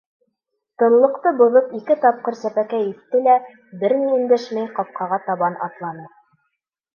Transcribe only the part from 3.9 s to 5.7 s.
ни өндәшмәй ҡапҡаға табан